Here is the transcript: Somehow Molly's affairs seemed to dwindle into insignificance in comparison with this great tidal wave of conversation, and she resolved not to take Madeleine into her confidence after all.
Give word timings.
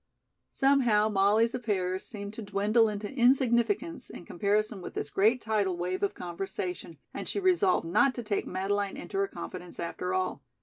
Somehow 0.49 1.09
Molly's 1.09 1.53
affairs 1.53 2.07
seemed 2.07 2.33
to 2.33 2.41
dwindle 2.41 2.89
into 2.89 3.07
insignificance 3.13 4.09
in 4.09 4.25
comparison 4.25 4.81
with 4.81 4.95
this 4.95 5.11
great 5.11 5.41
tidal 5.41 5.77
wave 5.77 6.01
of 6.01 6.15
conversation, 6.15 6.97
and 7.13 7.29
she 7.29 7.39
resolved 7.39 7.85
not 7.85 8.15
to 8.15 8.23
take 8.23 8.47
Madeleine 8.47 8.97
into 8.97 9.19
her 9.19 9.27
confidence 9.27 9.79
after 9.79 10.11
all. 10.15 10.41